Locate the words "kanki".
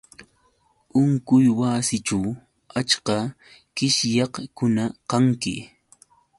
5.09-5.55